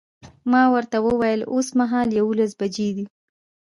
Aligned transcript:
ما 0.51 0.63
ورته 0.73 0.97
وویل 1.07 1.41
اوسمهال 1.53 2.07
یوولس 2.19 2.51
بجې 2.59 2.89
دي. 2.95 3.05